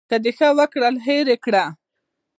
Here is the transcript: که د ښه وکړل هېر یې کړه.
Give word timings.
که 0.09 0.15
د 0.23 0.25
ښه 0.37 0.49
وکړل 0.59 0.95
هېر 1.07 1.25
یې 1.31 1.37
کړه. 1.45 1.65